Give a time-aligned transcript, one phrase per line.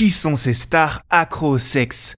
[0.00, 2.14] Qui sont ces stars accro au sexe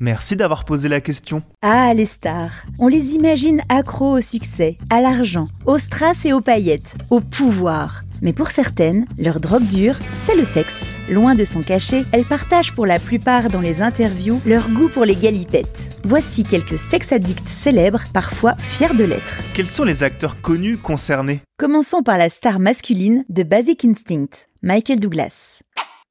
[0.00, 1.42] Merci d'avoir posé la question.
[1.60, 2.64] Ah, les stars.
[2.78, 8.00] On les imagine accros au succès, à l'argent, aux strass et aux paillettes, au pouvoir.
[8.22, 10.86] Mais pour certaines, leur drogue dure, c'est le sexe.
[11.10, 15.04] Loin de son cachet, elles partagent pour la plupart dans les interviews leur goût pour
[15.04, 16.00] les galipettes.
[16.04, 19.42] Voici quelques sex-addicts célèbres, parfois fiers de l'être.
[19.52, 21.42] Quels sont les acteurs connus concernés?
[21.58, 25.60] Commençons par la star masculine de Basic Instinct, Michael Douglas.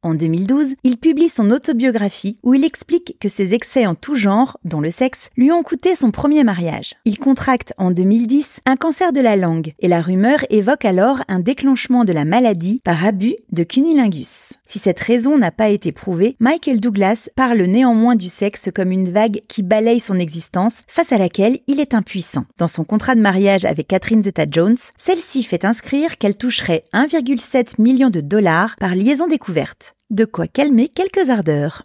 [0.05, 4.59] En 2012, il publie son autobiographie où il explique que ses excès en tout genre,
[4.63, 6.93] dont le sexe, lui ont coûté son premier mariage.
[7.05, 11.39] Il contracte en 2010 un cancer de la langue et la rumeur évoque alors un
[11.39, 14.53] déclenchement de la maladie par abus de cunilingus.
[14.67, 19.09] Si cette raison n'a pas été prouvée, Michael Douglas parle néanmoins du sexe comme une
[19.09, 22.45] vague qui balaye son existence face à laquelle il est impuissant.
[22.59, 28.11] Dans son contrat de mariage avec Catherine Zeta-Jones, celle-ci fait inscrire qu'elle toucherait 1,7 million
[28.11, 29.94] de dollars par liaison découverte.
[30.11, 31.81] De quoi calmer quelques ardeurs.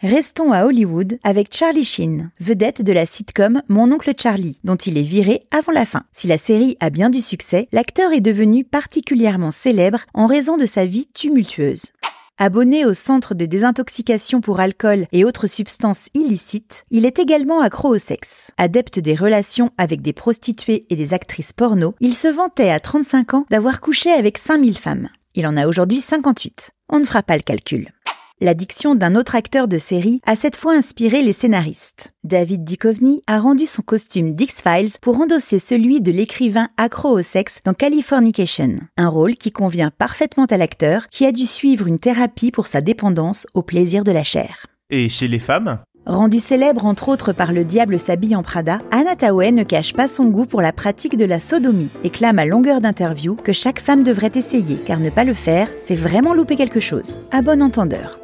[0.00, 4.98] Restons à Hollywood avec Charlie Sheen, vedette de la sitcom Mon oncle Charlie, dont il
[4.98, 6.02] est viré avant la fin.
[6.10, 10.66] Si la série a bien du succès, l'acteur est devenu particulièrement célèbre en raison de
[10.66, 11.92] sa vie tumultueuse.
[12.38, 17.94] Abonné au centre de désintoxication pour alcool et autres substances illicites, il est également accro
[17.94, 18.50] au sexe.
[18.58, 23.34] Adepte des relations avec des prostituées et des actrices porno, il se vantait à 35
[23.34, 25.08] ans d'avoir couché avec 5000 femmes.
[25.36, 26.72] Il en a aujourd'hui 58.
[26.92, 27.92] On ne fera pas le calcul.
[28.42, 32.12] L'addiction d'un autre acteur de série a cette fois inspiré les scénaristes.
[32.24, 37.60] David Duchovny a rendu son costume d'X-Files pour endosser celui de l'écrivain accro au sexe
[37.64, 42.50] dans Californication, un rôle qui convient parfaitement à l'acteur qui a dû suivre une thérapie
[42.50, 44.66] pour sa dépendance au plaisir de la chair.
[44.88, 45.80] Et chez les femmes?
[46.06, 49.14] Rendue célèbre entre autres par Le Diable s'habille en Prada, Anna
[49.52, 52.80] ne cache pas son goût pour la pratique de la sodomie et clame à longueur
[52.80, 56.80] d'interview que chaque femme devrait essayer, car ne pas le faire, c'est vraiment louper quelque
[56.80, 57.20] chose.
[57.32, 58.18] À bon entendeur.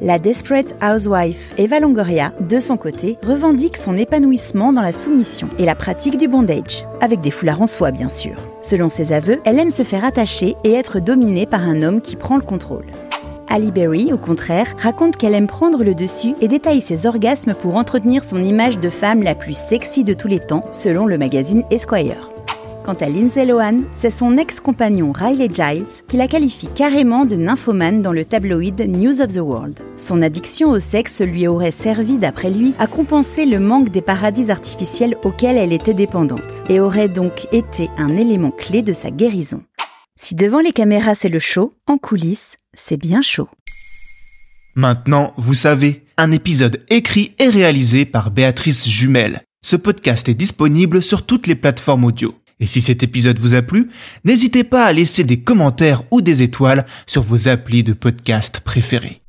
[0.00, 5.66] La Desperate Housewife Eva Longoria, de son côté, revendique son épanouissement dans la soumission et
[5.66, 8.36] la pratique du bondage, avec des foulards en soie bien sûr.
[8.62, 12.16] Selon ses aveux, elle aime se faire attacher et être dominée par un homme qui
[12.16, 12.86] prend le contrôle.
[13.50, 17.76] Ali Berry, au contraire, raconte qu'elle aime prendre le dessus et détaille ses orgasmes pour
[17.76, 21.64] entretenir son image de femme la plus sexy de tous les temps, selon le magazine
[21.70, 22.30] Esquire.
[22.84, 28.00] Quant à Lindsay Lohan, c'est son ex-compagnon Riley Giles qui la qualifie carrément de nymphomane
[28.00, 29.78] dans le tabloïd News of the World.
[29.98, 34.50] Son addiction au sexe lui aurait servi, d'après lui, à compenser le manque des paradis
[34.50, 39.60] artificiels auxquels elle était dépendante, et aurait donc été un élément clé de sa guérison.
[40.20, 43.48] Si devant les caméras c'est le show, en coulisses, c'est bien chaud.
[44.74, 49.42] Maintenant, vous savez, un épisode écrit et réalisé par Béatrice Jumel.
[49.64, 52.34] Ce podcast est disponible sur toutes les plateformes audio.
[52.58, 53.90] Et si cet épisode vous a plu,
[54.24, 59.22] n'hésitez pas à laisser des commentaires ou des étoiles sur vos applis de podcast préférés.